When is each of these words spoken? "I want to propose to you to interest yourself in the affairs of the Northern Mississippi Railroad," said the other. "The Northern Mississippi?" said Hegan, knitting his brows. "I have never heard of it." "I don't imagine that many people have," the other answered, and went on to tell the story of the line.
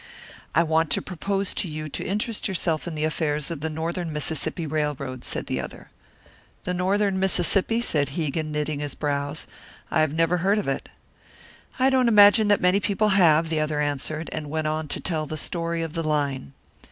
"I 0.55 0.63
want 0.63 0.89
to 0.93 0.99
propose 1.03 1.53
to 1.53 1.67
you 1.67 1.87
to 1.89 2.03
interest 2.03 2.47
yourself 2.47 2.87
in 2.87 2.95
the 2.95 3.03
affairs 3.03 3.51
of 3.51 3.59
the 3.59 3.69
Northern 3.69 4.11
Mississippi 4.11 4.65
Railroad," 4.65 5.23
said 5.23 5.45
the 5.45 5.61
other. 5.61 5.91
"The 6.63 6.73
Northern 6.73 7.19
Mississippi?" 7.19 7.81
said 7.81 8.09
Hegan, 8.09 8.51
knitting 8.51 8.79
his 8.79 8.95
brows. 8.95 9.45
"I 9.91 10.01
have 10.01 10.15
never 10.15 10.37
heard 10.37 10.57
of 10.57 10.67
it." 10.67 10.89
"I 11.77 11.91
don't 11.91 12.07
imagine 12.07 12.47
that 12.47 12.59
many 12.61 12.79
people 12.79 13.09
have," 13.09 13.49
the 13.49 13.59
other 13.59 13.79
answered, 13.79 14.27
and 14.33 14.49
went 14.49 14.65
on 14.65 14.87
to 14.87 14.99
tell 14.99 15.27
the 15.27 15.37
story 15.37 15.83
of 15.83 15.93
the 15.93 16.03
line. 16.03 16.53